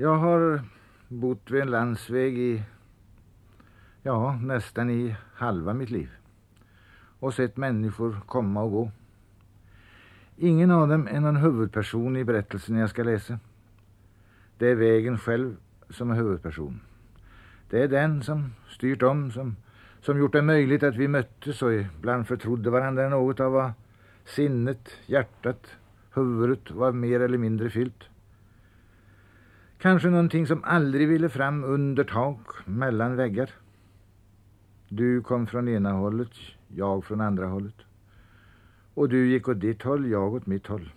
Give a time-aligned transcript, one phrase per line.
[0.00, 0.62] Jag har
[1.08, 2.62] bott vid en landsväg i,
[4.02, 6.10] ja, nästan i halva mitt liv
[7.18, 8.90] och sett människor komma och gå.
[10.36, 13.38] Ingen av dem är någon huvudperson i berättelsen jag ska läsa.
[14.58, 15.56] Det är vägen själv
[15.90, 16.80] som är huvudperson.
[17.70, 19.56] Det är den som styrt om, som,
[20.00, 23.72] som gjort det möjligt att vi möttes och ibland förtrodde varandra något av vad
[24.24, 25.66] sinnet, hjärtat,
[26.14, 28.10] huvudet var mer eller mindre fyllt.
[29.80, 33.50] Kanske någonting som aldrig ville fram under tak, mellan väggar.
[34.88, 36.30] Du kom från ena hållet,
[36.68, 37.74] jag från andra hållet.
[38.94, 40.92] Och du gick åt ditt håll, jag åt mitt håll.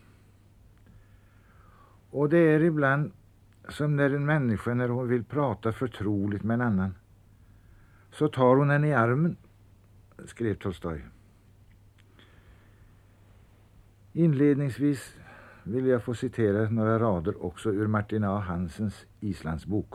[2.10, 3.12] Och det är ibland
[3.70, 6.96] som när en människa, när hon vill prata förtroligt med en annan,
[8.12, 9.36] så tar hon henne i armen,
[10.26, 11.06] skrev Tolstoj.
[14.14, 15.16] Inledningsvis
[15.64, 18.40] vill jag få citera några rader också ur Martin A.
[18.40, 19.94] Hansens Islandsbok.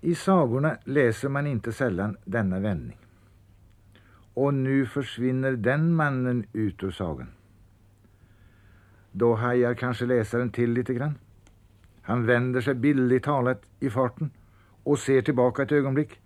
[0.00, 2.96] I sagorna läser man inte sällan denna vändning.
[4.34, 7.28] Och nu försvinner den mannen ut ur sagan.
[9.12, 11.14] Då hajar kanske läsaren till lite grann.
[12.02, 14.30] Han vänder sig billigt talat i farten
[14.82, 16.20] och ser tillbaka ett ögonblick.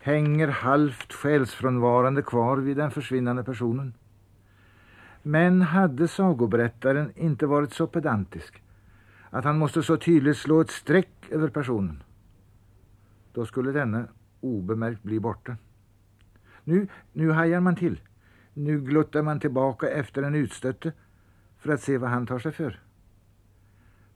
[0.00, 3.94] Hänger halvt själsfrånvarande kvar vid den försvinnande personen.
[5.28, 8.62] Men hade sagoberättaren inte varit så pedantisk
[9.30, 12.02] att han måste så tydligt slå ett streck över personen,
[13.32, 14.08] då skulle denna
[14.40, 15.56] obemärkt bli borta.
[16.64, 18.00] Nu, nu hajar man till.
[18.54, 20.92] Nu gluttar man tillbaka efter en utstötte
[21.58, 22.80] för att se vad han tar sig för.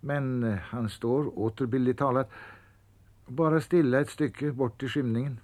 [0.00, 2.30] Men eh, han står, åter billigt talat,
[3.26, 5.40] bara stilla ett stycke bort i skymningen,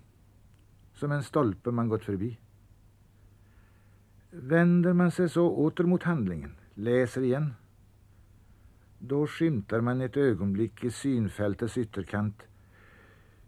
[0.94, 2.38] som en stolpe man gått förbi.
[4.40, 7.54] Vänder man sig så åter mot handlingen, läser igen,
[8.98, 12.42] då skymtar man ett ögonblick i synfältets ytterkant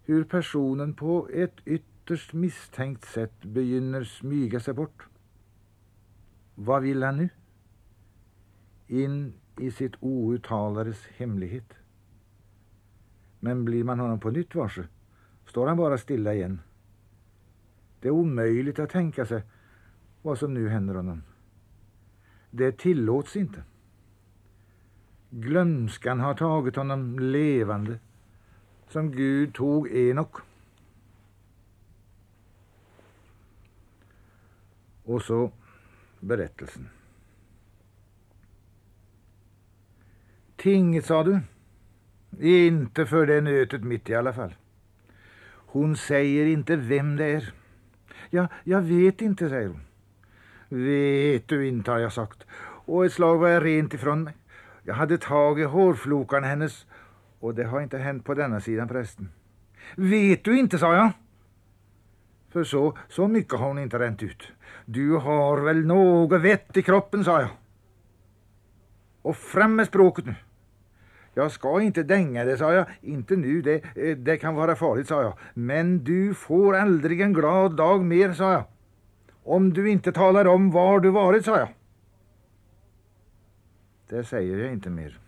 [0.04, 5.06] hur personen på ett ytterst misstänkt sätt begynner smyga sig bort.
[6.54, 7.28] Vad vill han nu?
[8.86, 11.72] In i sitt outtalades hemlighet.
[13.40, 14.88] Men blir man honom på nytt varse
[15.46, 16.60] står han bara stilla igen.
[18.00, 19.42] Det är omöjligt att tänka sig
[20.22, 21.22] vad som nu händer honom.
[22.50, 23.62] Det tillåts inte.
[25.30, 27.98] Glömskan har tagit honom levande
[28.88, 30.36] som Gud tog Enok.
[35.04, 35.52] Och så
[36.20, 36.88] berättelsen.
[40.56, 41.40] Tinget, sa du?
[42.40, 44.54] Inte för det nötet mitt i alla fall.
[45.72, 47.54] Hon säger inte vem det är.
[48.30, 49.80] Ja, jag vet inte, säger hon.
[50.72, 52.46] Vet du inte, har jag sagt.
[52.84, 54.34] Och ett slag var jag rent ifrån mig.
[54.82, 56.86] Jag hade tagit hårflokarna hennes
[57.40, 59.28] och det har inte hänt på denna sidan prästen.
[59.96, 61.10] Vet du inte, sa jag.
[62.52, 64.52] För så, så mycket har hon inte ränt ut.
[64.84, 67.50] Du har väl något vett i kroppen, sa jag.
[69.22, 70.34] Och fram med språket nu.
[71.34, 72.86] Jag ska inte dänga det, sa jag.
[73.00, 75.38] Inte nu, det, eh, det kan vara farligt, sa jag.
[75.54, 78.64] Men du får aldrig en glad dag mer, sa jag.
[79.44, 81.68] Om du inte talar om var du varit, sa jag.
[84.08, 85.18] Det säger jag inte mer.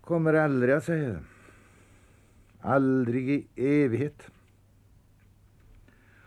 [0.00, 1.22] Kommer aldrig att säga det.
[2.60, 4.30] Aldrig i evighet.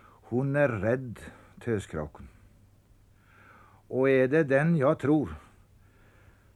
[0.06, 1.20] Hon är rädd,
[1.60, 2.28] töskraken.
[3.88, 5.36] Och är det den jag tror,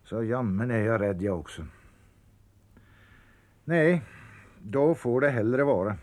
[0.03, 1.65] så jammen är jag rädd jag också.
[3.63, 4.01] Nej,
[4.61, 5.97] då får det hellre vara.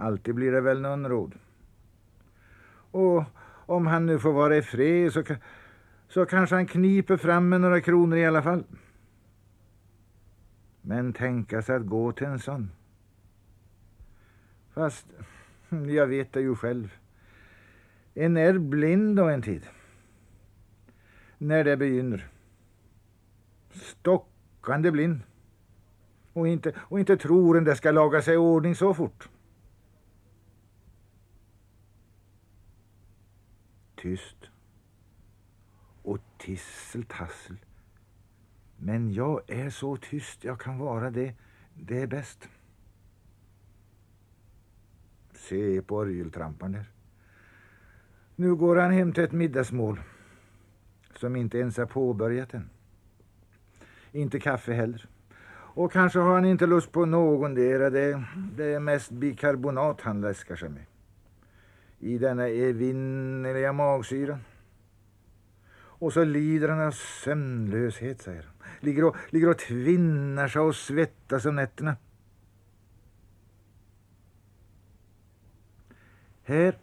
[0.00, 1.34] Alltid blir det väl någon råd.
[2.90, 3.24] Och
[3.66, 5.22] om han nu får vara i fred så,
[6.08, 8.64] så kanske han kniper fram med några kronor i alla fall.
[10.80, 12.70] Men tänka sig att gå till en sån.
[14.74, 15.06] Fast
[15.88, 16.94] jag vet det ju själv.
[18.14, 19.66] En är blind då en tid.
[21.38, 22.28] När det begynner.
[23.70, 25.20] Stockande blind.
[26.32, 29.28] Och inte, och inte tror en det ska laga sig i ordning så fort.
[34.00, 34.50] Tyst.
[36.02, 37.56] Och tisseltassel.
[38.76, 41.34] Men jag är så tyst jag kan vara det.
[41.74, 42.48] Det är bäst.
[45.32, 46.90] Se på orgeltramparen där.
[48.36, 50.00] Nu går han hem till ett middagsmål
[51.14, 52.70] som inte ens är påbörjat än.
[54.12, 55.08] Inte kaffe heller.
[55.52, 57.90] Och kanske har han inte lust på någon där.
[57.90, 58.24] Det,
[58.56, 60.84] det är mest bikarbonat han läskar sig med.
[62.00, 64.38] I denna evinnerliga magsyra.
[65.72, 68.52] Och så lider han av sömnlöshet, säger han.
[68.80, 71.96] Ligger och, ligger och tvinnar sig och svettas om nätterna.
[76.42, 76.78] Här,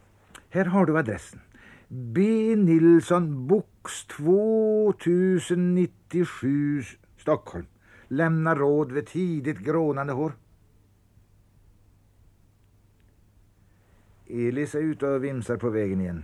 [0.49, 1.39] här har du adressen.
[1.87, 2.21] B.
[2.55, 6.83] Nilsson, box 2097,
[7.17, 7.65] Stockholm.
[8.07, 10.33] Lämna råd vid tidigt grånande hår.
[14.29, 16.23] Elis är ute och vimsar på vägen igen.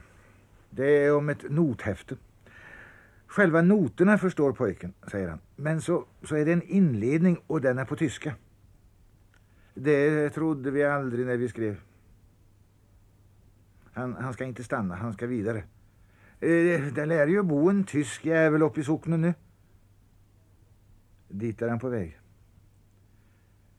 [0.69, 2.15] Det är om ett nothäfte.
[3.27, 5.39] Själva noterna förstår pojken, säger han.
[5.55, 8.35] Men så, så är det en inledning och den är på tyska.
[9.73, 11.79] Det trodde vi aldrig när vi skrev.
[13.94, 15.63] Han, han ska inte stanna, han ska vidare.
[16.39, 19.33] Eh, det lär ju bo en tysk jävel uppe i socknen nu.
[21.27, 22.19] Dit är han på väg.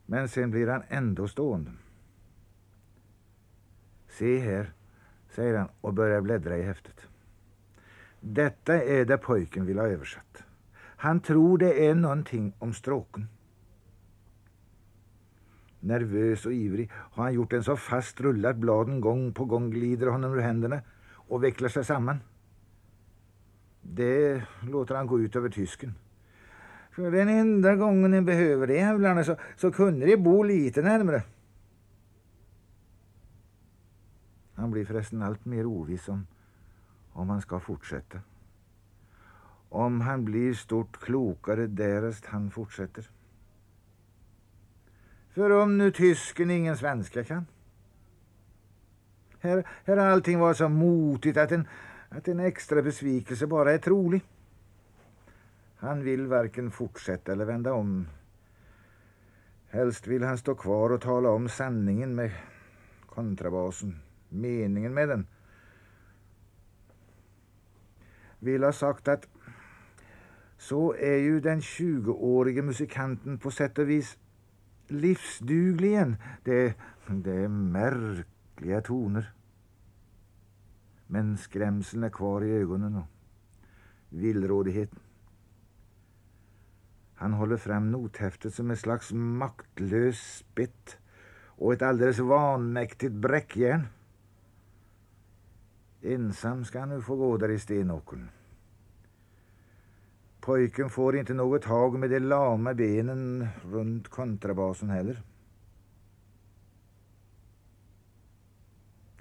[0.06, 1.70] Men sen blir han ändå stående.
[4.18, 4.72] Se här,
[5.30, 7.00] säger han och börjar bläddra i häftet.
[8.20, 10.42] Detta är det pojken vill ha översatt.
[10.76, 13.26] Han tror det är någonting om stråken.
[15.80, 20.06] Nervös och ivrig har han gjort en så fast rullad bladen gång på gång glider
[20.06, 20.80] honom ur händerna
[21.12, 22.18] och vecklar sig samman.
[23.82, 25.94] Det låter han gå ut över tysken.
[26.90, 31.22] För den enda gången ni behöver det jävlarna så, så kunde de bo lite närmare.
[34.54, 36.26] Han blir förresten allt mer oviss om,
[37.12, 38.20] om han ska fortsätta.
[39.68, 43.10] Om han blir stort klokare därest han fortsätter.
[45.30, 47.46] För om nu tysken ingen svenska kan.
[49.40, 51.68] Här, här har allting varit så motigt att en,
[52.08, 54.22] att en extra besvikelse bara är trolig.
[55.76, 58.08] Han vill varken fortsätta eller vända om.
[59.68, 62.30] Helst vill han stå kvar och tala om sanningen med
[63.06, 64.00] kontrabasen,
[64.34, 65.26] meningen med den.
[68.38, 69.28] Vill ha sagt att
[70.58, 74.18] så är ju den 20-årige musikanten på sätt och vis
[74.88, 76.16] livsduglig igen.
[76.44, 76.74] Det,
[77.06, 79.32] det är märkliga toner.
[81.06, 83.06] Men skrämseln är kvar i ögonen och
[84.08, 84.98] villrådigheten.
[87.14, 90.98] Han håller fram nothäftet som ett slags maktlös spett
[91.46, 93.86] och ett alldeles vanmäktigt bräckjärn.
[96.04, 98.28] Ensam ska han nu få gå där i stenåkern.
[100.40, 105.22] Pojken får inte något tag med de lama benen runt kontrabasen heller.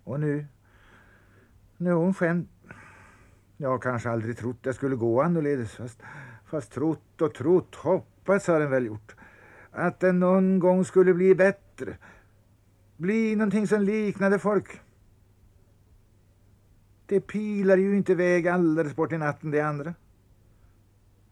[0.04, 0.46] Och nu,
[1.78, 2.48] nu är hon skämd.
[3.58, 5.72] Jag har kanske aldrig trott det skulle gå annorledes.
[5.72, 6.02] Fast,
[6.46, 9.16] fast trott och trott, hoppats har den väl gjort.
[9.72, 11.98] Att det någon gång skulle bli bättre.
[12.98, 14.83] Bli någonting som liknade folk.
[17.14, 19.94] Det pilar ju inte väg alldeles bort i natten det andra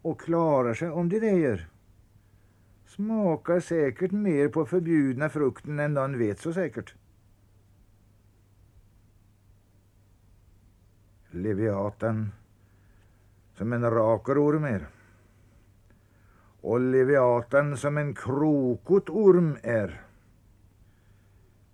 [0.02, 1.68] och klarar sig om de det gör.
[2.86, 6.96] Smakar säkert mer på förbjudna frukten än någon vet så säkert.
[11.32, 12.32] Leviatan
[13.54, 14.88] som en rakororm är.
[16.62, 20.02] Och Leviatan som en krokotorm är.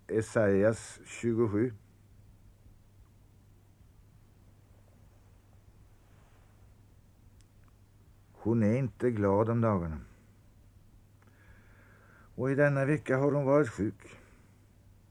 [0.07, 1.73] Esaias 27.
[8.47, 9.97] Hon är inte glad om dagarna.
[12.35, 14.17] Och i denna vecka har hon varit sjuk.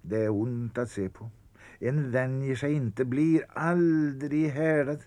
[0.02, 1.30] Det är ont att se på.
[1.78, 4.98] En vänjer sig inte, blir aldrig härdad.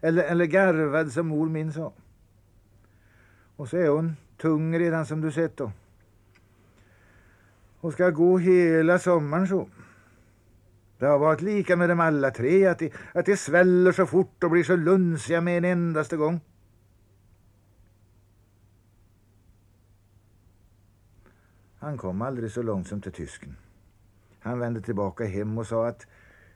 [0.00, 1.92] Eller, eller garvad som mor min sa.
[3.56, 5.72] Och så är hon tung redan som du sett då.
[7.80, 9.68] Och ska gå hela sommaren så.
[10.98, 14.44] Det har varit lika med dem alla tre, att de, att de sväller så fort
[14.44, 16.40] och blir så lunsiga med en endaste gång.
[21.88, 23.56] Han kom aldrig så långt som till tysken.
[24.40, 26.06] Han vände tillbaka hem och sa att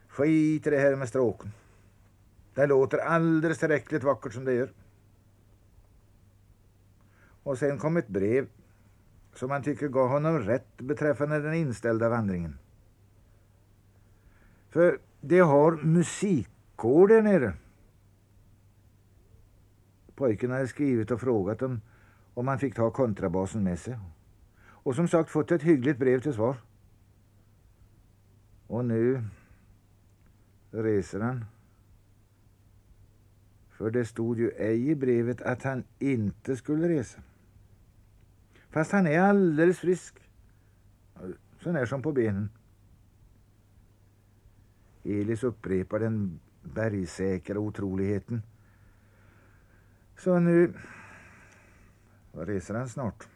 [0.07, 1.51] skit i det här med stråken.
[2.53, 4.71] Det låter alldeles tillräckligt vackert som det gör.
[7.43, 8.47] Och sen kom ett brev
[9.33, 12.57] som han tycker gav honom rätt beträffande den inställda vandringen.
[14.69, 17.53] För det har musikkår där nere.
[20.15, 21.81] Pojken hade skrivit och frågat om,
[22.33, 23.97] om han fick ta kontrabasen med sig
[24.83, 26.57] och som sagt fått ett hyggligt brev till svar.
[28.67, 29.23] Och nu
[30.71, 31.45] reser han.
[33.69, 37.21] För det stod ju ej i brevet att han inte skulle resa.
[38.69, 40.15] Fast han är alldeles frisk.
[41.59, 42.49] Sån är som på benen.
[45.03, 48.41] Elis upprepar den bergsäkra otroligheten.
[50.17, 50.73] Så nu
[52.31, 53.27] reser han snart.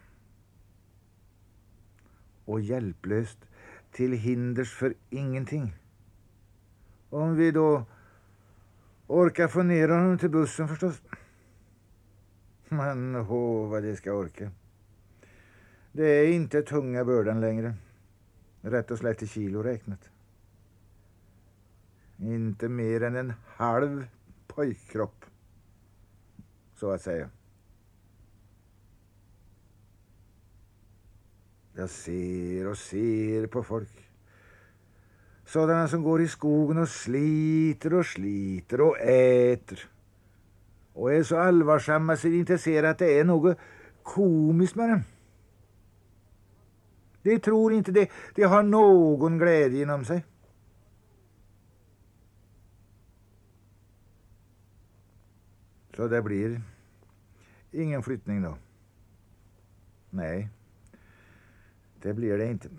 [2.48, 3.38] Och hjälplöst
[3.92, 5.74] till hinders för ingenting.
[7.10, 7.86] Om vi då
[9.08, 11.01] orkar få ner honom till bussen förstås.
[12.70, 14.51] Men hå vad det ska orka.
[15.92, 17.74] Det är inte tunga bördan längre.
[18.62, 20.10] Rätt och slätt i kilo räknat.
[22.18, 24.08] Inte mer än en halv
[24.48, 25.25] pojkkropp.
[26.75, 27.30] Så att säga.
[31.78, 34.10] Jag ser och ser på folk.
[35.46, 39.90] Sådana som går i skogen och sliter och sliter och äter.
[40.94, 43.58] Och är så allvarsamma så de inte ser att det är något
[44.04, 45.02] komiskt med dem.
[47.22, 50.26] De tror inte det, de har någon glädje inom sig.
[55.96, 56.62] Så det blir
[57.72, 58.58] ingen flyttning då?
[60.10, 60.50] Nej,
[62.08, 62.70] det blir det inte.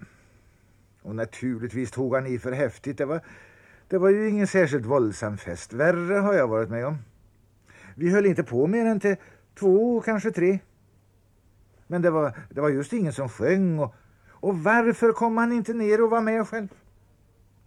[1.02, 2.98] Och naturligtvis tog han i för häftigt.
[2.98, 3.20] Det var,
[3.88, 5.72] det var ju ingen särskilt våldsam fest.
[5.72, 6.98] Värre har jag varit med om.
[7.94, 9.16] Vi höll inte på mer än till
[9.54, 10.58] två, kanske tre.
[11.86, 13.78] Men det var, det var just ingen som sjöng.
[13.78, 13.94] Och,
[14.28, 16.68] och varför kom han inte ner och var med själv?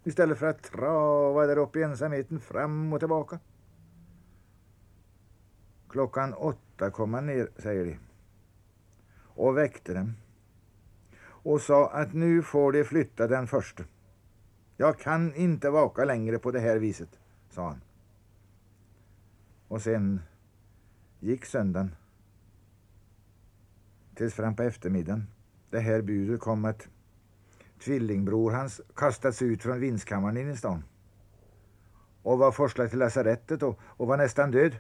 [0.04, 3.40] Istället för att trava där uppe i ensamheten fram och tillbaka.
[5.90, 8.00] Klockan åtta kom han ner, säger de.
[9.36, 10.14] Och väckte dem.
[11.44, 13.84] Och sa att nu får de flytta den första.
[14.78, 17.20] Jag kan inte vaka längre på det här viset,
[17.50, 17.82] sa han.
[19.68, 20.22] Och sen
[21.20, 21.96] gick söndagen.
[24.16, 25.28] Tills fram på eftermiddagen.
[25.70, 26.88] Det här budet kom att
[27.84, 30.84] tvillingbror hans kastats ut från vindskammaren in i stan.
[32.24, 34.76] Och var forslad till lasarettet och, och var nästan död.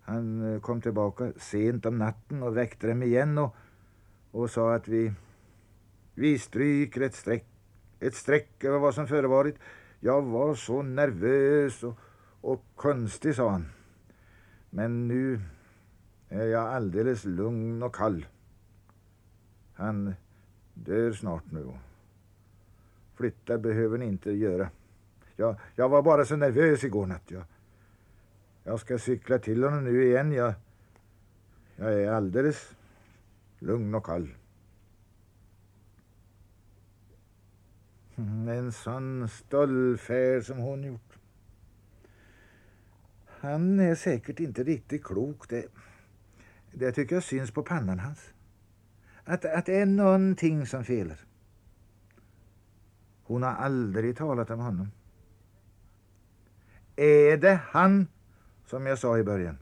[0.00, 3.56] Han eh, kom tillbaka sent om natten och väckte dem igen och,
[4.34, 5.12] och sa att vi,
[6.14, 7.44] vi stryker ett streck,
[8.00, 9.56] ett streck över vad som förevarit.
[10.00, 11.98] Jag var så nervös och,
[12.40, 13.66] och konstig, sa han.
[14.70, 15.40] Men nu
[16.28, 18.26] är jag alldeles lugn och kall.
[19.74, 20.14] Han
[20.74, 21.72] dör snart nu.
[23.14, 24.68] Flytta behöver ni inte göra.
[25.36, 27.30] Jag, jag var bara så nervös igår natt.
[27.30, 27.44] Jag,
[28.64, 30.32] jag ska cykla till honom nu igen.
[30.32, 30.54] Jag,
[31.76, 32.74] jag är alldeles
[33.64, 34.34] lugn och kall.
[38.16, 41.18] Mm, en sån stöldfärd som hon gjort.
[43.26, 45.48] Han är säkert inte riktigt klok.
[45.48, 45.66] Det,
[46.72, 48.20] det tycker jag syns på pannan hans.
[49.24, 51.20] Att, att det är någonting som felar.
[53.22, 54.90] Hon har aldrig talat om honom.
[56.96, 58.06] Är det han
[58.66, 59.58] som jag sa i början.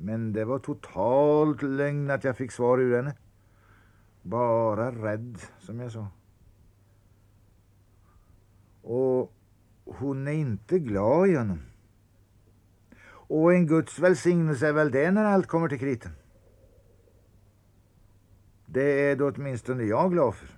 [0.00, 3.14] Men det var totalt lögn att jag fick svar ur henne.
[4.22, 6.08] Bara rädd, som jag sa.
[8.82, 9.32] Och
[9.84, 11.62] hon är inte glad i honom.
[13.10, 16.12] Och en Guds välsignelse är väl det när allt kommer till kriten.
[18.66, 20.48] Det är då åtminstone jag glad för.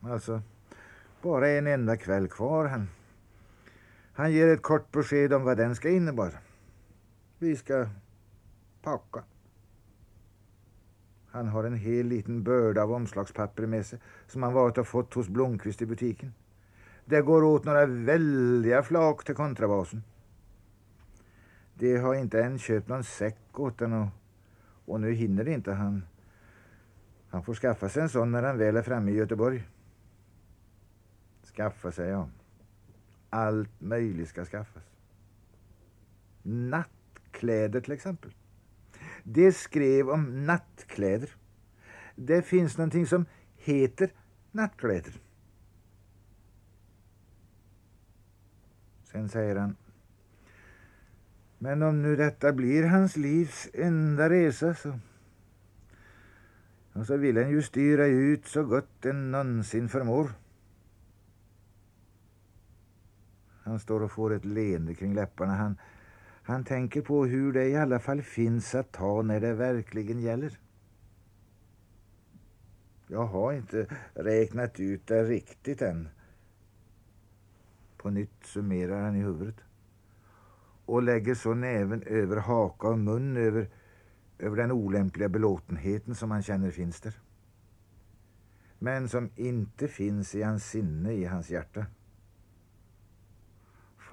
[0.00, 0.42] Alltså,
[1.22, 2.66] bara en enda kväll kvar.
[2.66, 2.88] Han,
[4.14, 6.38] han ger ett kort besked om vad den ska innebära.
[7.38, 7.88] Vi ska
[8.82, 9.24] packa.
[11.26, 15.14] Han har en hel liten börda av omslagspapper med sig som han varit och fått
[15.14, 16.34] hos Blomqvist i butiken.
[17.04, 20.02] Det går åt några väldiga flak till kontrabasen.
[21.74, 24.08] De har inte än köpt någon säck åt den och,
[24.84, 26.04] och nu hinner inte han.
[27.28, 29.68] Han får skaffa sig en sån när han väl är framme i Göteborg.
[31.56, 32.28] Skaffa sig, ja.
[33.34, 34.82] Allt möjligt ska skaffas.
[36.42, 38.34] Nattkläder till exempel.
[39.22, 41.30] Det skrev om nattkläder.
[42.14, 43.26] Det finns någonting som
[43.56, 44.12] heter
[44.52, 45.12] nattkläder.
[49.04, 49.76] Sen säger han.
[51.58, 54.98] Men om nu detta blir hans livs enda resa så...
[56.92, 60.30] Och så vill han ju styra ut så gott en någonsin förmår.
[63.64, 65.54] Han står och får ett leende kring läpparna.
[65.54, 65.78] Han,
[66.42, 70.58] han tänker på hur det i alla fall finns att ta när det verkligen gäller.
[73.06, 76.08] Jag har inte räknat ut det riktigt än.
[77.96, 79.56] På nytt summerar han i huvudet
[80.86, 83.68] och lägger så näven över haka och mun över,
[84.38, 87.20] över den olämpliga belåtenheten som han känner finns där.
[88.78, 91.86] Men som inte finns i hans sinne, i hans hjärta.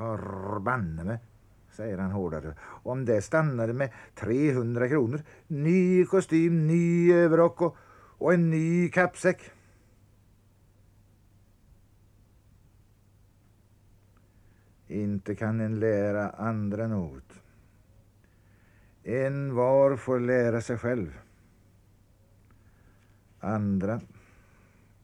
[0.02, 1.20] Förbanne mig,
[1.72, 2.56] säger han hårdare.
[2.62, 7.78] Om det stannade med 300 kronor, ny kostym, ny överrock och,
[8.18, 9.52] och en ny kappsäck.
[14.88, 17.34] Inte kan en lära andra något.
[19.04, 21.20] En var får lära sig själv.
[23.40, 24.02] Andra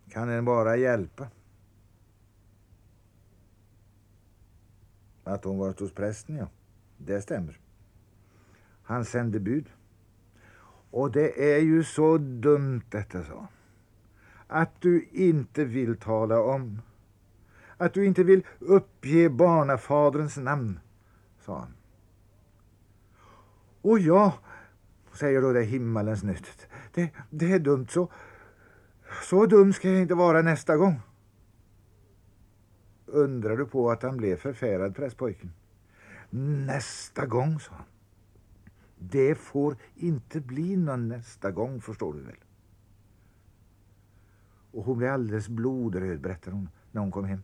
[0.10, 1.28] kan en bara hjälpa.
[5.28, 6.48] Att hon varit hos prästen, ja.
[6.98, 7.60] Det stämmer.
[8.84, 9.66] Han sände bud.
[10.92, 13.48] Och det är ju så dumt detta, sa
[14.48, 16.82] Att du inte vill tala om.
[17.78, 20.80] Att du inte vill uppge barnafaderns namn,
[21.40, 21.74] sa han.
[23.82, 24.34] Och ja,
[25.14, 26.68] säger då det himmelens nyttet.
[26.94, 28.12] Det, det är dumt så.
[29.24, 31.02] Så dum ska jag inte vara nästa gång.
[33.08, 35.54] Undrar du på att han blev förfärad, prästpojken?
[36.30, 37.86] Nästa gång, sa han.
[39.00, 42.36] Det får inte bli någon nästa gång, förstår du väl?
[44.72, 47.44] Och hon blev alldeles blodröd, berättade hon, när hon kom hem.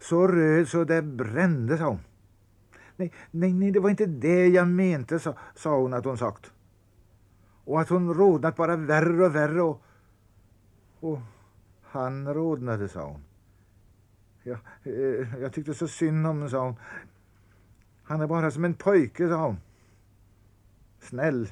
[0.00, 2.00] Så röd så det brände, sa hon.
[2.96, 6.52] Nej, nej, nej, det var inte det jag mente, sa, sa hon att hon sagt.
[7.64, 9.82] Och att hon rodnat bara värre och värre och...
[11.00, 11.18] Och
[11.82, 13.24] han rodnade, sa hon
[14.48, 16.76] jag, eh, jag tyckte så synd om honom, sa hon.
[18.02, 19.56] Han är bara som en pojke, sa hon.
[21.00, 21.48] Snäll.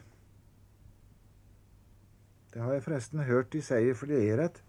[2.53, 4.63] Det har jag förresten hört de säger flerat.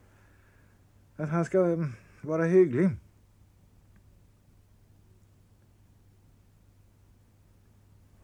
[1.15, 2.89] Att han ska mm, vara hygglig.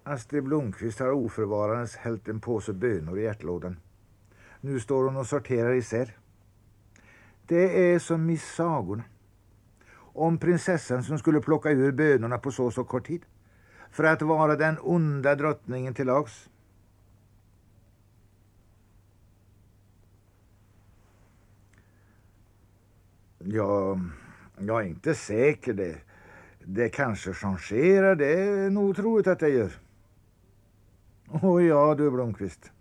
[0.04, 3.80] Astrid Blomqvist har oförvarandes hällt en påse bönor i hjärtlådan.
[4.62, 6.18] Nu står hon och sorterar isär.
[7.48, 9.04] Det är som i sagorna.
[10.14, 13.26] Om prinsessan som skulle plocka ur bönorna på så så kort tid.
[13.92, 16.50] För att vara den onda drottningen till lags.
[23.40, 24.00] Ja,
[24.60, 25.74] jag är inte säker.
[25.74, 25.96] Det,
[26.60, 28.16] det kanske changerar.
[28.16, 29.72] Det är nog troligt att det gör.
[31.42, 32.72] Och ja du Blomqvist.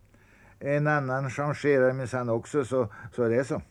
[0.58, 3.62] En annan changerar minsann också så, så är det så.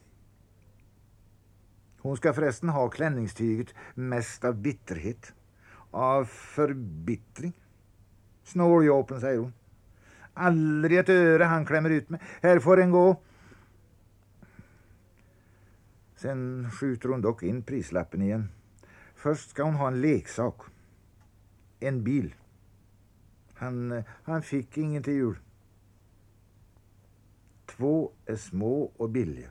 [2.01, 5.33] Hon ska förresten ha klänningstyget mest av bitterhet.
[5.91, 7.53] Av förbittring.
[8.43, 9.53] Snåljåpen, säger hon.
[10.33, 12.19] Aldrig ett öre han klämmer ut med.
[12.41, 13.21] Här får en gå.
[16.15, 18.49] Sen skjuter hon dock in prislappen igen.
[19.15, 20.61] Först ska hon ha en leksak.
[21.79, 22.35] En bil.
[23.53, 25.39] Han, han fick ingen till jul.
[27.65, 29.49] Två är små och billiga.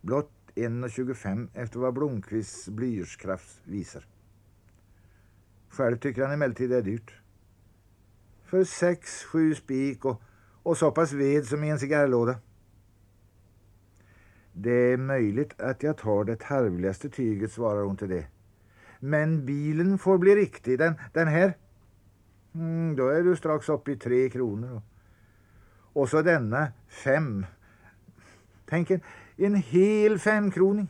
[0.00, 4.06] Blott 1,25 efter vad Blomqvists blyertskraft visar.
[5.68, 7.20] Själv tycker han emellertid det är dyrt.
[8.44, 10.22] För sex, sju spik och,
[10.62, 12.36] och så pass ved som i en cigarrlåda.
[14.52, 18.26] Det är möjligt att jag tar det tarvligaste tyget, svarar hon till det.
[19.00, 21.56] Men bilen får bli riktig, den, den här.
[22.54, 24.82] Mm, då är du strax uppe i tre kronor.
[25.92, 27.46] Och så denna, fem.
[28.66, 29.00] Tänk en,
[29.36, 30.88] en hel femkroning.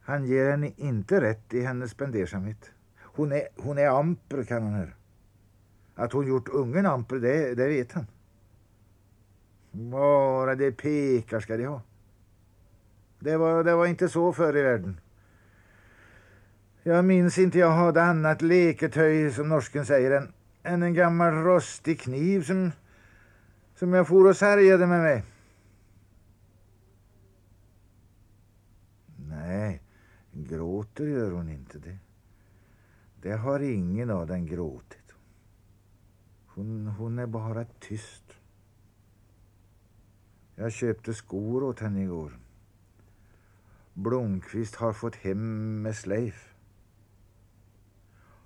[0.00, 2.70] Han ger henne inte rätt i hennes spendersamhet.
[2.96, 4.92] Hon är, hon är amper kan han höra.
[5.94, 8.06] Att hon gjort ungen amper, det, det vet han.
[9.72, 11.82] Bara det pekar ska de ha.
[13.18, 15.00] Det var, det var inte så förr i världen.
[16.82, 22.00] Jag minns inte jag hade annat leketöj, som norsken säger, än, än en gammal rostig
[22.00, 22.72] kniv som,
[23.80, 25.24] som jag for och sargade med mig.
[29.16, 29.82] Nej,
[30.32, 31.98] gråter gör hon inte det.
[33.22, 35.14] Det har ingen av den gråtit.
[36.46, 38.24] Hon, hon är bara tyst.
[40.54, 42.38] Jag köpte skor åt henne igår.
[43.94, 46.54] Blomqvist har fått hem med Sleif.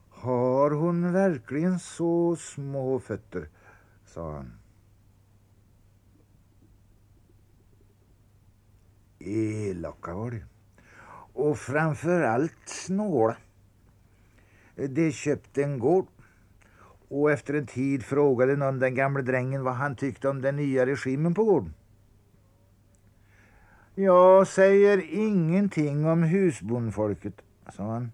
[0.08, 3.48] Har hon verkligen så små fötter?
[4.04, 4.63] sa han.
[9.24, 10.42] Elaka var de,
[11.32, 13.36] Och framför allt snåla.
[14.76, 16.06] De köpte en gård
[17.08, 20.86] och efter en tid frågade någon den gamle drängen vad han tyckte om den nya
[20.86, 21.74] regimen på gården.
[23.94, 27.34] Jag säger ingenting om husbondfolket,
[27.72, 28.12] sa han.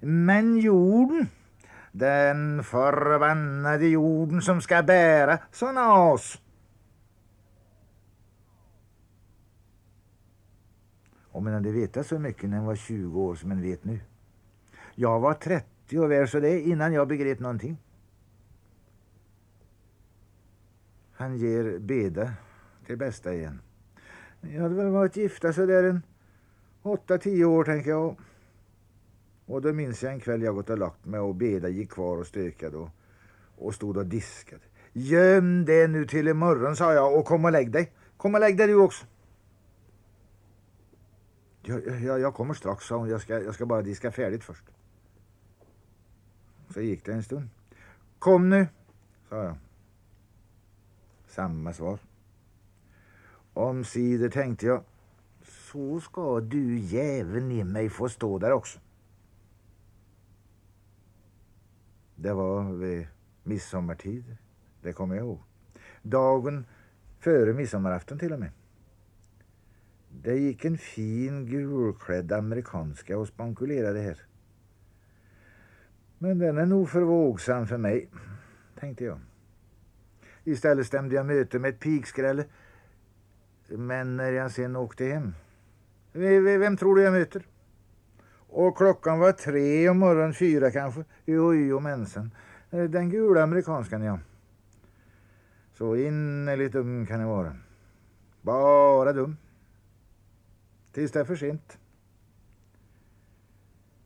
[0.00, 1.28] Men jorden,
[1.92, 6.38] den förbannade jorden som ska bära såna as.
[11.32, 14.00] Om man hade vetat så mycket när man var 20 år som man vet nu.
[14.94, 17.76] Jag var 30 och väl så det innan jag begrep någonting.
[21.12, 22.32] Han ger Beda
[22.86, 23.60] till bästa igen.
[24.40, 26.02] Jag hade väl varit gifta så där en
[26.82, 28.16] åtta, tio år tänker jag.
[29.46, 32.16] Och då minns jag en kväll jag gått och lagt mig och Beda gick kvar
[32.16, 32.88] och stökade och,
[33.56, 34.62] och stod och diskade.
[34.92, 37.92] Göm det nu till imorgon sa jag och kom och lägg dig.
[38.16, 39.06] Kom och lägg dig du också.
[41.62, 43.08] Jag, jag, jag kommer strax, sa hon.
[43.08, 44.64] Jag ska, jag ska bara diska färdigt först.
[46.74, 47.48] Så gick det en stund.
[48.18, 48.68] Kom nu,
[49.28, 49.56] sa jag.
[51.26, 51.98] Samma svar.
[53.54, 54.84] Omsider tänkte jag,
[55.42, 58.78] så ska du jäveln i mig få stå där också.
[62.14, 63.06] Det var vid
[63.42, 64.36] midsommartid,
[64.82, 65.40] det kommer jag ihåg.
[66.02, 66.66] Dagen
[67.18, 68.50] före midsommarafton till och med.
[70.20, 74.18] Det gick en fin gulklädd amerikanska och spankulerade här.
[76.18, 78.08] Men den är nog för vågsam för mig,
[78.80, 79.20] tänkte jag.
[80.44, 82.44] Istället stämde jag möte med ett pikskrälle.
[83.68, 85.34] Men när jag sen åkte hem,
[86.12, 87.46] vem tror du jag möter?
[88.48, 91.04] Och klockan var tre och morgon fyra kanske.
[91.24, 92.30] Jo, jo, mensen.
[92.70, 94.18] Den gula amerikanskan, ja.
[95.74, 97.56] Så innerligt dum kan det vara.
[98.42, 99.36] Bara dum.
[100.92, 101.78] Tills det är för sent.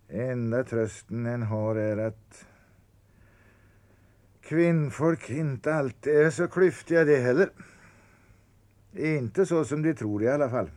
[0.09, 2.47] Enda trösten en har är att
[4.41, 7.51] kvinnfolk inte alltid är så klyftiga det heller.
[8.93, 10.71] Inte så som de tror i alla fall.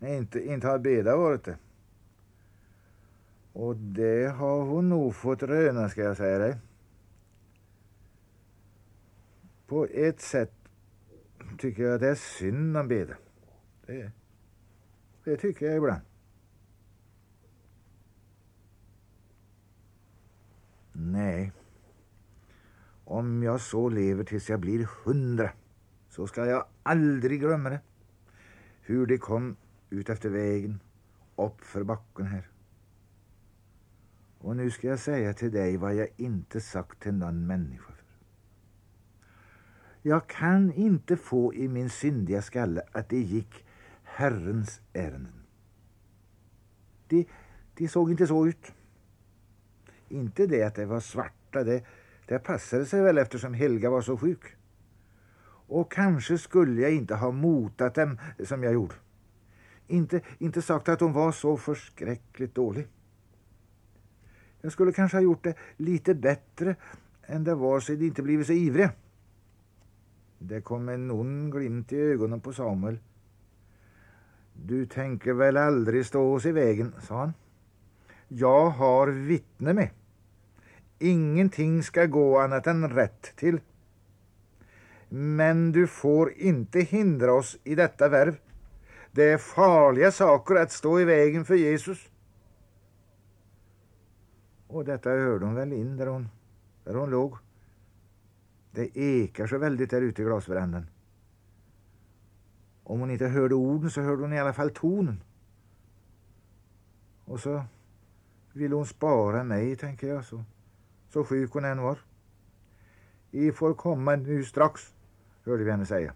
[0.00, 1.56] Inte, inte har Beda varit det.
[3.52, 6.56] Och det har hon nog fått röna ska jag säga dig.
[9.66, 10.52] På ett sätt
[11.58, 13.14] tycker jag att det är synd om Beda.
[13.86, 14.12] Det,
[15.26, 16.00] det tycker jag ibland.
[20.92, 21.52] Nej.
[23.04, 25.50] Om jag så lever tills jag blir hundra
[26.08, 27.80] så ska jag aldrig glömma det.
[28.80, 29.56] Hur det kom
[29.90, 30.80] ut efter vägen,
[31.36, 32.48] upp för backen här.
[34.38, 38.04] Och nu ska jag säga till dig vad jag inte sagt till någon människa för.
[40.02, 43.65] Jag kan inte få i min syndiga skalle att det gick
[44.16, 45.42] Herrens ärenden.
[47.08, 47.26] Det,
[47.74, 48.72] det såg inte så ut.
[50.08, 51.84] Inte det att det var svarta, det,
[52.26, 54.56] det passade sig väl eftersom Helga var så sjuk.
[55.68, 58.94] Och kanske skulle jag inte ha motat dem som jag gjorde.
[59.86, 62.86] Inte, inte sagt att hon var så förskräckligt dålig.
[64.60, 66.76] Jag skulle kanske ha gjort det lite bättre
[67.22, 68.88] än det var så det inte blivit så ivrig.
[70.38, 72.98] Det kom en ond glimt i ögonen på Samuel.
[74.64, 77.32] Du tänker väl aldrig stå oss i vägen, sa han.
[78.28, 79.90] Jag har vittne med.
[80.98, 83.60] Ingenting ska gå annat än rätt till.
[85.08, 88.36] Men du får inte hindra oss i detta värv.
[89.12, 92.08] Det är farliga saker att stå i vägen för Jesus.
[94.66, 96.28] Och detta hörde hon väl in där hon,
[96.84, 97.36] där hon låg.
[98.70, 100.86] Det ekar så väldigt där ute i glasverandan.
[102.88, 105.22] Om hon inte hörde orden så hörde hon i alla fall tonen.
[107.24, 107.64] Och så
[108.52, 110.44] ville hon spara mig, tänker jag, så,
[111.08, 111.98] så sjuk hon än var.
[113.30, 114.94] I får komma nu strax,
[115.44, 116.14] hörde vi henne säga.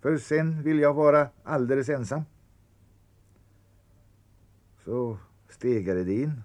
[0.00, 2.22] För sen vill jag vara alldeles ensam.
[4.84, 6.42] Så stegade det in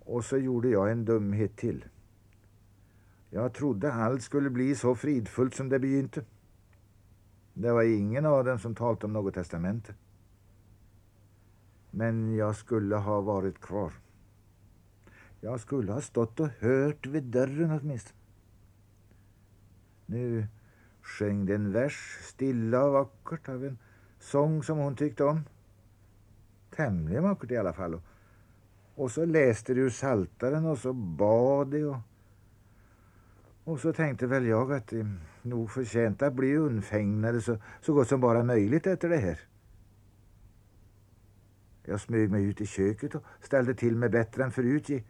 [0.00, 1.84] och så gjorde jag en dumhet till.
[3.30, 6.24] Jag trodde allt skulle bli så fridfullt som det begynte.
[7.58, 9.94] Det var ingen av dem som talade om något testamente.
[11.90, 13.92] Men jag skulle ha varit kvar.
[15.40, 18.18] Jag skulle ha stått och hört vid dörren åtminstone.
[20.06, 20.46] Nu
[21.02, 23.78] sjöng det en vers, stilla och vackert, av en
[24.18, 25.40] sång som hon tyckte om.
[26.70, 28.00] Tämligen vackert i alla fall.
[28.94, 31.98] Och så läste du saltaren och så bad de och,
[33.64, 35.06] och så tänkte väl jag att eh,
[35.46, 39.40] nog förtjänt att bli undfägnade så, så gott som bara möjligt efter det här.
[41.84, 45.04] Jag smög mig ut i köket och ställde till mig bättre än förut.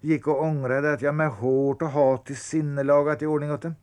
[0.00, 3.74] Gick och ångrade att jag med hårt och hatiskt sinnelagat i ordning åt dem.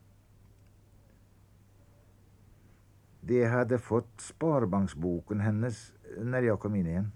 [3.22, 7.12] De hade fått sparbanksboken hennes när jag kom in igen.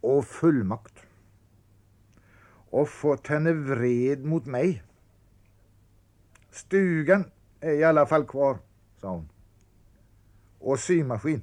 [0.00, 1.06] Och fullmakt.
[2.70, 4.82] Och fått henne vred mot mig.
[6.50, 7.24] Stugan
[7.60, 8.58] är i alla fall kvar,
[9.00, 9.28] sa hon.
[10.58, 11.42] Och symaskin.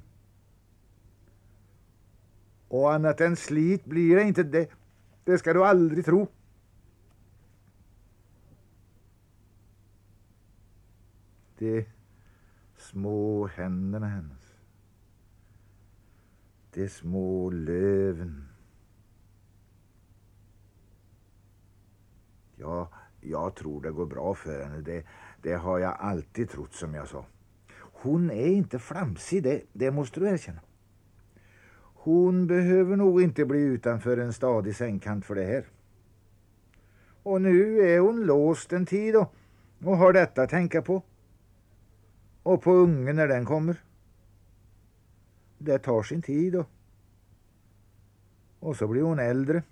[2.68, 4.70] Och annat än slit blir det inte det.
[5.24, 6.28] Det ska du aldrig tro.
[11.58, 11.86] De
[12.76, 14.54] små händerna hennes.
[16.72, 18.48] De små löven.
[22.56, 22.90] Ja,
[23.30, 24.80] jag tror det går bra för henne.
[24.80, 25.04] Det,
[25.42, 27.24] det har jag alltid trott som jag sa.
[27.78, 30.60] Hon är inte flamsig, det, det måste du erkänna.
[31.94, 35.64] Hon behöver nog inte bli utanför en stadig sängkant för det här.
[37.22, 39.34] Och nu är hon låst en tid och,
[39.84, 41.02] och har detta att tänka på.
[42.42, 43.76] Och på ungen när den kommer.
[45.58, 46.66] Det tar sin tid och,
[48.60, 49.62] och så blir hon äldre.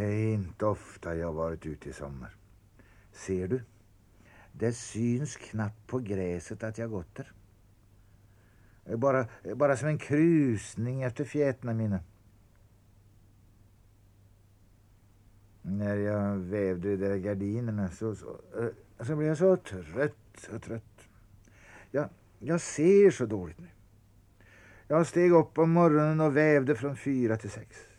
[0.00, 2.36] Det är inte ofta jag varit ute i sommar.
[3.12, 3.62] Ser du?
[4.52, 7.32] Det syns knappt på gräset att jag gått där.
[8.96, 12.00] Bara, bara som en krusning efter fjätna mina.
[15.62, 20.58] När jag vävde de där gardinerna så, så, eh, så blev jag så trött, så
[20.58, 21.08] trött.
[21.90, 22.08] Jag,
[22.38, 23.68] jag ser så dåligt nu.
[24.88, 27.89] Jag steg upp om morgonen och vävde från fyra till sex.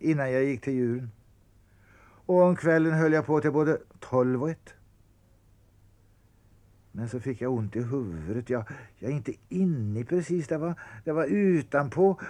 [0.00, 1.10] Innan jag gick till djuren.
[2.26, 4.74] Och om kvällen höll jag på till både tolv och ett.
[6.92, 8.50] Men så fick jag ont i huvudet.
[8.50, 8.64] Jag,
[8.98, 10.48] jag är inte inne precis.
[10.48, 12.20] Det var, det var utanpå.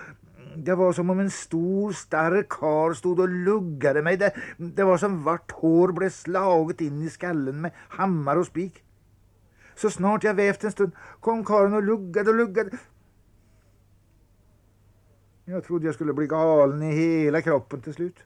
[0.57, 4.17] Det var som om en stor stark kar stod och luggade mig.
[4.17, 8.85] Det, det var som vart hår blev slaget in i skallen med hammare och spik.
[9.75, 12.71] Så snart jag vävt en stund kom karen och luggade och luggade.
[15.51, 18.25] Jag trodde jag skulle bli galen i hela kroppen till slut.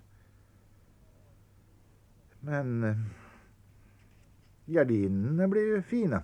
[2.40, 2.96] Men eh,
[4.66, 6.22] gardinerna blev ju fina.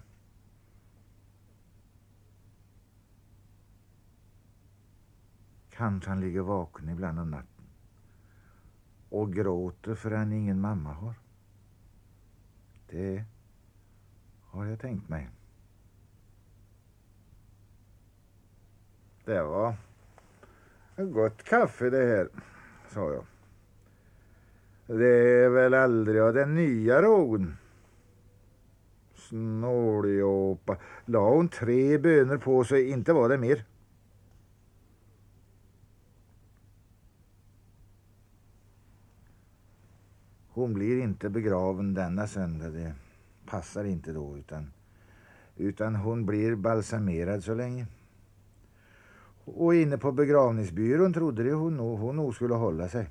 [5.71, 7.65] Kanske han ligger vaken ibland om natten
[9.09, 11.15] och gråter för han ingen mamma har.
[12.89, 13.25] Det
[14.41, 15.31] har jag tänkt mig.
[19.25, 19.75] Det var
[21.05, 22.29] gott kaffe det här,
[22.89, 23.25] sa jag.
[24.87, 27.57] Det är väl aldrig av den nya rågen.
[29.15, 30.77] Snåljåpa.
[31.05, 33.65] La hon tre bönor på sig, inte var det mer.
[40.53, 42.71] Hon blir inte begraven denna söndag.
[42.71, 42.95] Det
[43.47, 44.73] passar inte då utan,
[45.57, 47.87] utan hon blir balsamerad så länge.
[49.55, 53.11] Och inne på begravningsbyrån trodde de hon nog, hon nog skulle hålla sig.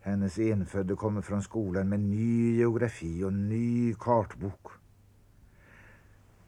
[0.00, 4.66] Hennes enfödde kommer från skolan med ny geografi och ny kartbok.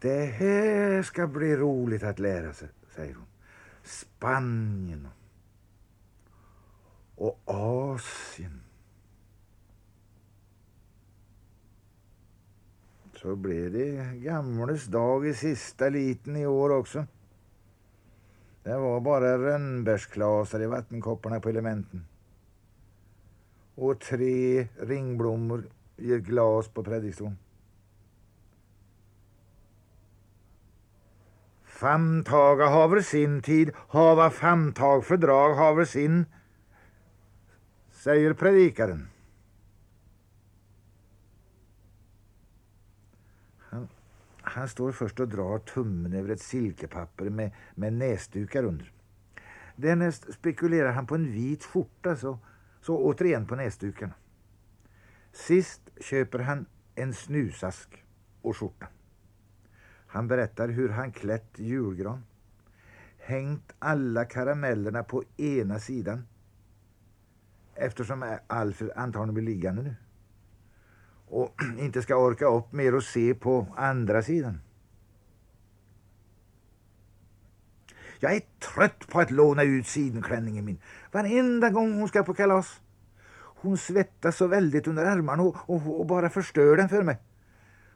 [0.01, 3.27] Det här ska bli roligt att lära sig, säger hon.
[3.83, 5.09] Spanien
[7.17, 8.62] och Asien.
[13.23, 17.07] Så blev det gamles dag i sista liten i år också.
[18.63, 22.07] Det var bara rönnbärsklasar i vattenkopparna på elementen.
[23.75, 25.65] Och tre ringblommor
[25.97, 27.39] i ett glas på predikstolen.
[31.65, 36.27] Famtaga haver sin tid, hava famtag fördrag haver sin,
[37.91, 39.12] säger predikaren.
[44.53, 48.93] Han står först och drar tummen över ett silkepapper med, med näsdukar under.
[49.77, 52.39] Därnäst spekulerar han på en vit skjorta, så,
[52.81, 54.13] så återigen på näsdukarna.
[55.33, 58.05] Sist köper han en snusask
[58.43, 58.87] och skjorta.
[60.07, 62.25] Han berättar hur han klätt julgran,
[63.19, 66.27] hängt alla karamellerna på ena sidan
[67.75, 69.95] eftersom Alfred antagligen blir liggande nu
[71.33, 74.61] och inte ska orka upp mer och se på andra sidan.
[78.21, 80.81] Jag är trött på att låna ut sidenklänningen min
[81.13, 82.81] varenda gång hon ska på kalas.
[83.35, 87.19] Hon svettas så väldigt under armarna och, och, och bara förstör den för mig.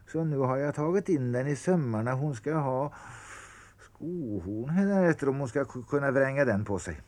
[0.07, 2.13] Så nu har jag tagit in den i sömmarna.
[2.13, 2.93] Hon ska ha
[3.79, 7.01] skohorn efter om hon ska kunna vränga den på sig.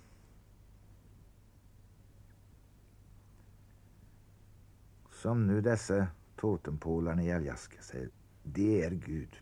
[5.11, 6.07] Som nu dessa
[6.39, 8.09] totempålarna i Aljaska säger,
[8.43, 9.39] det är Gud.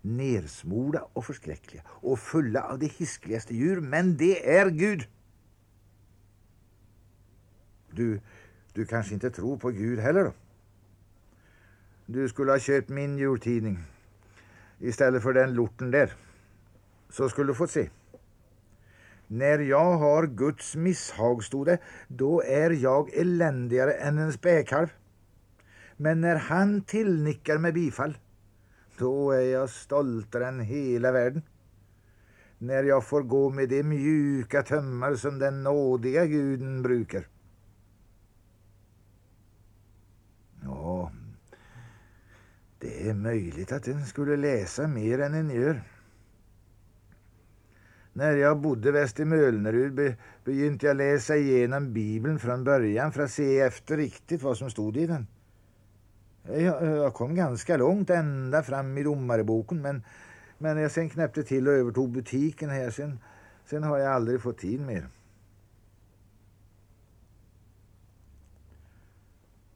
[0.00, 5.08] Nersmorda och förskräckliga och fulla av de hiskligaste djur, men det är Gud.
[7.90, 8.20] Du,
[8.72, 10.32] Du kanske inte tror på Gud heller då?
[12.06, 13.78] Du skulle ha köpt min jultidning
[14.78, 16.12] istället för den lorten där.
[17.10, 17.90] Så skulle du få se.
[19.26, 21.78] När jag har Guds misshag, stod det,
[22.08, 24.88] då är jag eländigare än en späkalv.
[25.96, 28.18] Men när han tillnickar med bifall,
[28.98, 31.42] då är jag stoltare än hela världen.
[32.58, 37.28] När jag får gå med de mjuka tömmar som den nådiga guden brukar.
[40.62, 41.12] Ja,
[42.78, 45.82] det är möjligt att en skulle läsa mer än en gör.
[48.12, 53.22] När jag bodde väst i Mölnerud be, begynte jag läsa igenom Bibeln från början för
[53.22, 55.26] att se efter riktigt vad som stod i den.
[56.48, 60.02] Jag, jag kom ganska långt ända fram i domarboken men,
[60.58, 63.18] men jag sen knäppte till och övertog butiken här sen,
[63.64, 65.08] sen har jag aldrig fått tid mer.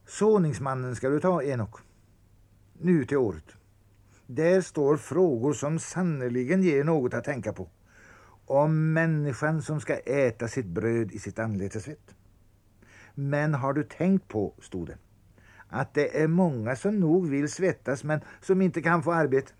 [0.05, 1.79] Såningsmannen ska du ta, Enok.
[2.81, 3.55] Nu till året.
[4.25, 7.69] Där står frågor som sannerligen ger något att tänka på.
[8.45, 12.15] Om människan som ska äta sitt bröd i sitt anletesvett.
[13.13, 14.97] Men har du tänkt på, stod det,
[15.69, 19.51] att det är många som nog vill svettas men som inte kan få arbete?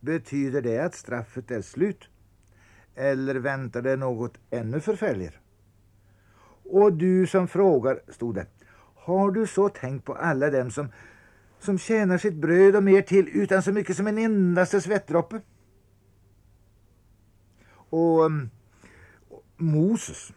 [0.00, 2.08] Betyder det att straffet är slut?
[2.94, 5.34] Eller väntar det något ännu förfärligare?
[6.64, 8.46] Och du som frågar, stod det,
[8.94, 10.88] har du så tänkt på alla dem som,
[11.58, 15.40] som tjänar sitt bröd och mer till utan så mycket som en endaste svettdroppe?
[17.74, 18.50] Och, mm,
[19.28, 20.32] och Moses,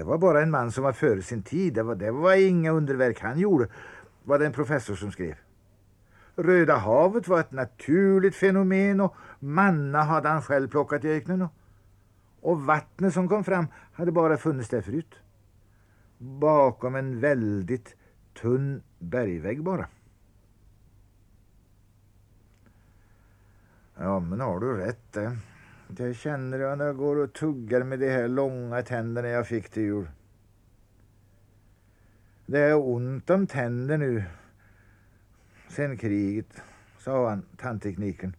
[0.00, 1.74] det var bara en man som var före sin tid.
[1.74, 3.68] Det var, det var inga underverk han gjorde,
[4.24, 5.34] var det en professor som skrev.
[6.36, 11.42] Röda havet var ett naturligt fenomen och manna hade han själv plockat i öknen.
[11.42, 11.52] Och,
[12.40, 15.14] och vattnet som kom fram hade bara funnits där förut.
[16.18, 17.96] Bakom en väldigt
[18.40, 19.86] tunn bergvägg bara.
[23.98, 25.32] Ja, men har du rätt Eh?
[25.96, 29.68] Det känner jag när jag går och tuggar med de här långa tänderna jag fick
[29.68, 30.08] till jul.
[32.46, 34.24] Det är ont om tänder nu
[35.68, 36.62] sen kriget,
[36.98, 38.36] sa han, tandtekniken.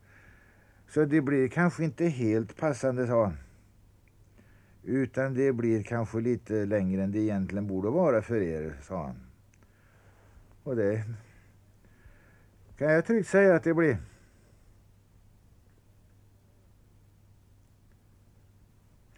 [0.88, 3.38] Så det blir kanske inte helt passande, sa han.
[4.84, 9.16] Utan det blir kanske lite längre än det egentligen borde vara för er, sa han.
[10.64, 11.04] Och det
[12.78, 13.98] kan jag tryggt säga att det blir.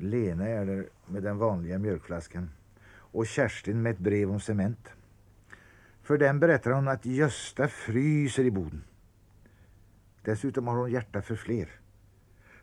[0.03, 2.49] Lena är där med den vanliga mjölkflaskan
[2.85, 4.89] och Kerstin med ett brev om cement.
[6.01, 8.83] För den berättar hon att Gösta fryser i boden.
[10.21, 11.69] Dessutom har hon hjärta för fler.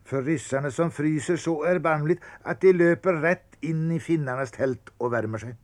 [0.04, 5.12] För ryssarna som fryser så erbarmligt att de löper rätt in i finnarnas tält och
[5.12, 5.56] värmer sig.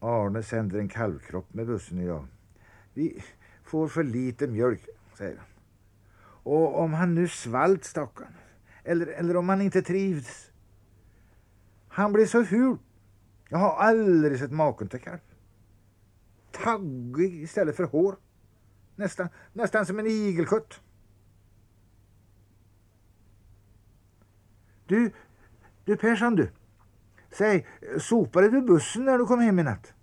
[0.00, 2.26] Arne sänder en kalvkropp med bussen idag.
[2.94, 3.22] Vi
[3.64, 5.46] får för lite mjölk, säger han.
[6.42, 8.34] Och om han nu svalt stackarn,
[8.84, 10.50] eller, eller om han inte trivs.
[11.88, 12.78] Han blir så ful.
[13.48, 15.18] Jag har aldrig sett maken till kalv.
[16.52, 18.16] Taggig istället för hår.
[18.96, 20.80] Nästan, nästan som en igelkott.
[24.86, 25.12] Du,
[25.84, 26.50] du Persson du.
[27.30, 27.66] Säg,
[27.98, 29.94] sopade du bussen när du kom hem i natt?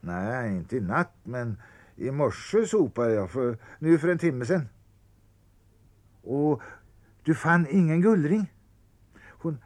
[0.00, 1.62] Nej, inte i natt, men
[1.96, 4.68] i morse sopade jag, för, nu för en timme sedan.
[6.24, 6.62] Och
[7.22, 8.52] du fann ingen gullring?
[9.28, 9.58] Hon,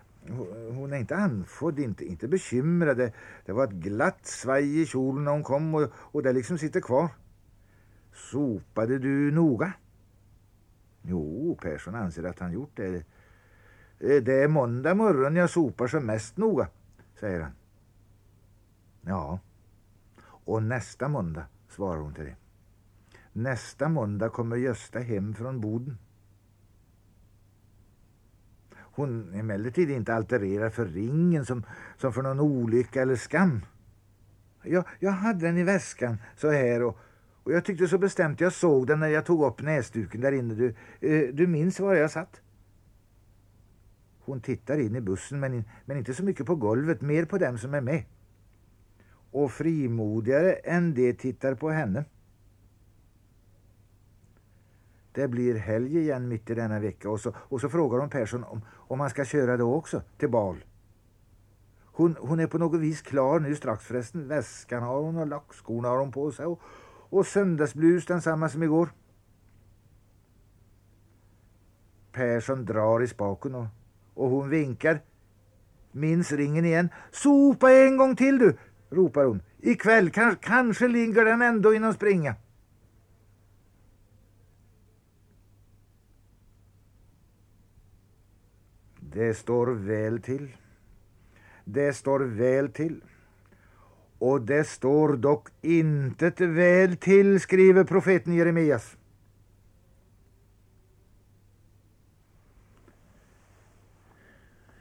[0.72, 2.96] hon är inte andfådd, inte, inte bekymrad.
[2.96, 3.12] Det,
[3.46, 6.80] det var ett glatt svaj i kjolen när hon kom och, och det liksom sitter
[6.80, 7.08] kvar.
[8.12, 9.72] Sopade du noga?
[11.02, 13.04] Jo, Persson anser att han gjort det.
[13.98, 16.68] Det är måndag morgon jag sopar som mest noga,
[17.20, 17.52] säger han.
[19.00, 19.38] Ja,
[20.22, 22.36] och nästa måndag, svarar hon till det.
[23.32, 25.98] Nästa måndag kommer Gösta hem från Boden
[28.98, 31.64] hon emellertid inte altererar för ringen som,
[31.96, 33.60] som för någon olycka eller skam.
[34.62, 36.98] Jag, jag hade den i väskan så här och,
[37.42, 40.54] och jag tyckte så bestämt jag såg den när jag tog upp näsduken där inne.
[40.54, 42.40] Du, eh, du minns var jag satt?
[44.20, 47.58] Hon tittar in i bussen men, men inte så mycket på golvet, mer på dem
[47.58, 48.04] som är med.
[49.30, 52.04] Och frimodigare än det tittar på henne.
[55.18, 58.44] Det blir helg igen mitt i denna vecka och så, och så frågar hon Persson
[58.44, 60.64] om, om han ska köra då också till bal.
[61.84, 64.28] Hon, hon är på något vis klar nu strax förresten.
[64.28, 66.60] Väskan har hon och lackskorna har hon på sig och,
[67.10, 68.88] och söndagsblus densamma som igår.
[72.12, 73.66] Persson drar i spaken och,
[74.14, 75.00] och hon vinkar.
[75.92, 76.88] Minns ringen igen.
[77.10, 78.56] Sopa en gång till du,
[78.90, 79.42] ropar hon.
[79.58, 82.34] Ikväll kanske, kanske ligger den ändå i någon springa.
[89.18, 90.56] Det står väl till.
[91.64, 93.04] Det står väl till.
[94.18, 98.96] Och det står dock intet väl till, skriver profeten Jeremias.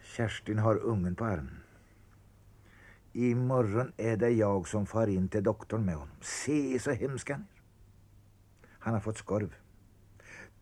[0.03, 1.59] Kerstin har ungen på armen.
[3.13, 6.15] Imorgon är det jag som far in till doktorn med honom.
[6.21, 7.61] Se så hemsk han är.
[8.79, 9.55] Han har fått skorv.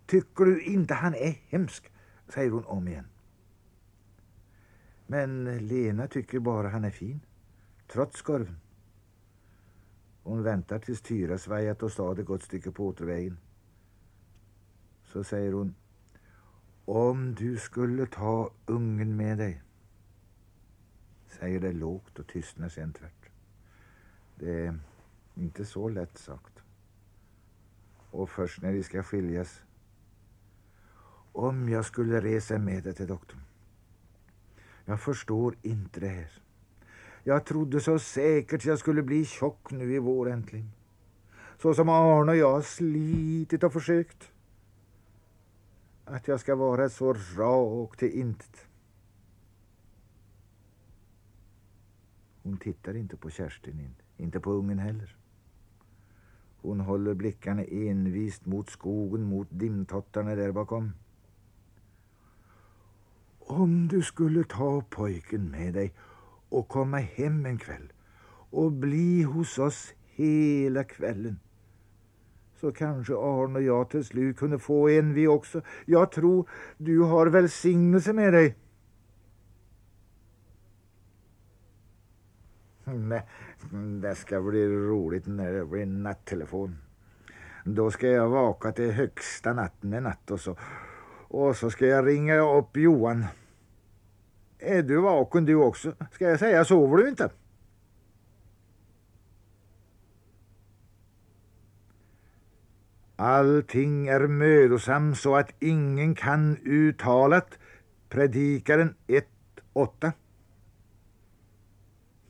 [0.05, 1.91] Tycker du inte han är hemsk?
[2.28, 3.05] säger hon om igen.
[5.08, 7.20] Men Lena tycker bara han är fin,
[7.88, 8.60] trots skorven.
[10.24, 13.38] Hon väntar tills Tyra svajat och stad ett gott stycke på återvägen.
[15.03, 15.76] Så säger hon,
[16.86, 19.62] om du skulle ta ungen med dig,
[21.28, 23.30] säger det lågt och tystnar sen tvärt.
[24.36, 24.80] Det är
[25.36, 26.64] inte så lätt sagt.
[28.12, 29.62] Och först när vi ska skiljas,
[31.32, 33.41] om jag skulle resa med dig till doktorn.
[34.86, 36.31] Jag förstår inte det här.
[37.23, 40.71] Jag trodde så säkert jag skulle bli tjock nu i vår äntligen.
[41.61, 44.31] Så som Arne och jag har slitit och försökt.
[46.05, 48.67] Att jag ska vara så rak till intet.
[52.43, 55.15] Hon tittar inte på Kerstin, inte på ungen heller.
[56.61, 60.91] Hon håller blickarna envist mot skogen, mot dimtottarna där bakom.
[63.47, 65.93] Om du skulle ta pojken med dig
[66.49, 67.93] och komma hem en kväll
[68.49, 71.39] och bli hos oss hela kvällen
[72.65, 75.61] så kanske Arne och jag till slut kunde få en vi också.
[75.85, 78.55] Jag tror du har välsignelse med dig.
[82.85, 83.27] Nej,
[84.01, 86.77] det ska bli roligt när det blir nattelefon.
[87.65, 90.57] Då ska jag vaka till högsta natten en natt och så,
[91.36, 93.25] och så ska jag ringa upp Johan.
[94.59, 95.93] Är du vaken du också?
[96.11, 97.31] Ska jag säga, sover du inte?
[103.15, 107.59] Allting är mödosam så att ingen kan uttalat.
[108.09, 110.11] Predikaren 1.8.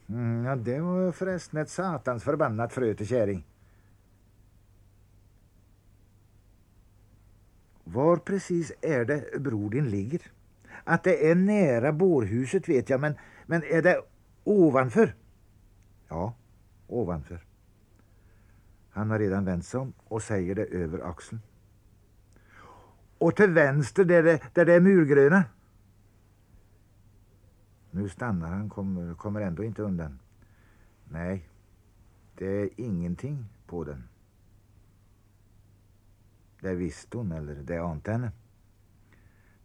[0.09, 3.45] Mm, ja, det var förresten ett satans förbannat frö till käring.
[7.87, 10.21] Var precis är det bror din ligger?
[10.83, 13.15] Att det är nära bårhuset vet jag, men,
[13.45, 14.01] men är det
[14.43, 15.15] ovanför?
[16.07, 16.33] Ja,
[16.87, 17.45] ovanför.
[18.89, 21.41] Han har redan vänt sig om och säger det över axeln.
[23.17, 25.43] Och till vänster där det, där det är murgröna.
[27.91, 30.19] Nu stannar han, kommer, kommer ändå inte undan.
[31.03, 31.49] Nej,
[32.35, 34.03] det är ingenting på den.
[36.65, 38.31] Det visste hon, eller det ante henne.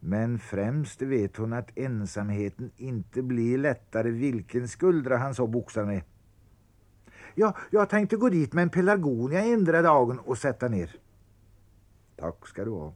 [0.01, 6.03] Men främst vet hon att ensamheten inte blir lättare vilken skuldra han så boxar med.
[7.35, 10.97] Ja, jag tänkte gå dit med en pelargonia ändra dagen och sätta ner.
[12.17, 12.95] Tack ska du ha.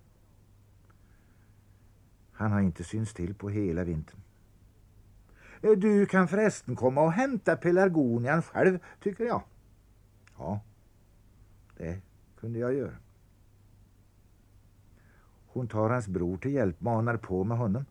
[2.32, 4.20] Han har inte synts till på hela vintern.
[5.62, 9.42] Eh, du kan förresten komma och hämta pelargonian själv, tycker jag.
[10.38, 10.60] Ja,
[11.76, 12.00] det
[12.40, 13.03] kunde jag göra.
[15.54, 17.84] Hon tar hans bror till hjälp, manar på med honom.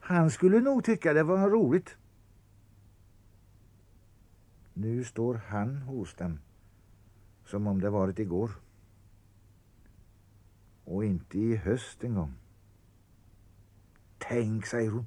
[0.00, 1.96] Han skulle nog tycka det var roligt.
[4.74, 6.38] Nu står han hos dem
[7.44, 8.50] som om det varit igår.
[10.84, 12.34] Och inte i höst en gång.
[14.18, 15.06] Tänk, säger hon,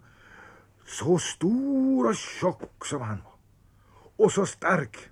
[0.85, 3.33] så stor och tjock som han var.
[4.25, 5.09] Och så stark.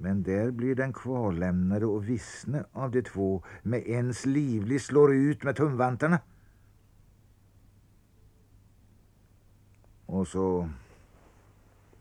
[0.00, 5.42] Men där blir den kvarlämnade och vissne av de två med ens livlig slår ut
[5.42, 6.20] med tumvantarna.
[10.06, 10.70] Och så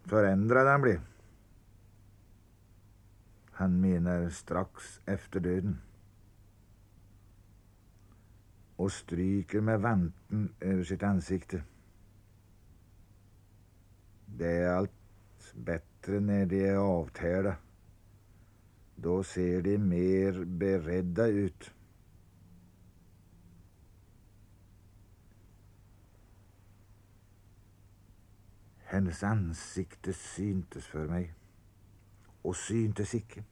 [0.03, 1.01] förändrad han blev.
[3.51, 5.77] Han menar strax efter döden.
[8.75, 11.63] Och stryker med vanten över sitt ansikte.
[14.25, 14.91] Det är allt
[15.55, 17.55] bättre när de är avtärda.
[18.99, 21.71] Då ser de mer beredda ut.
[28.83, 31.33] Hennes ansikte syntes för mig
[32.41, 33.43] och syntes icke.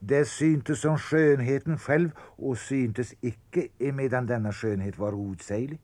[0.00, 5.80] Det syntes som skönheten själv och syntes icke emedan denna skönhet var outsäglig.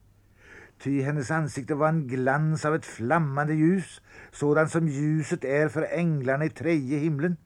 [0.78, 4.02] ty hennes ansikte var en glans av ett flammande ljus,
[4.32, 7.36] sådant som ljuset är för änglarna i tredje himlen.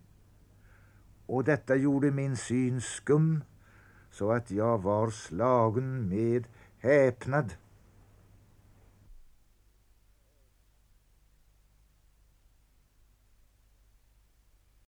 [1.29, 3.45] Och detta gjorde min syn skum,
[4.11, 6.47] så att jag var slagen med
[6.79, 7.55] häpnad.